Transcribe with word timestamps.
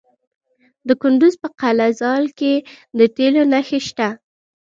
د 0.87 0.89
کندز 1.01 1.33
په 1.41 1.47
قلعه 1.59 1.89
ذال 2.01 2.25
کې 2.39 2.53
د 2.97 2.99
تیلو 3.15 3.43
نښې 3.51 3.79
شته. 3.87 4.07